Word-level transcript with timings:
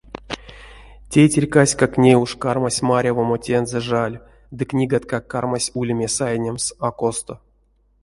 Тейтерькаськак 1.11 1.91
ней 2.03 2.17
уш 2.23 2.31
кармась 2.43 2.83
марявомо 2.89 3.37
тензэ 3.45 3.79
жаль 3.89 4.17
ды 4.57 4.63
книгаткак 4.71 5.23
кармась 5.31 5.71
улеме 5.79 6.07
сайнемс 6.17 6.65
а 6.87 6.89
косто. 6.99 7.33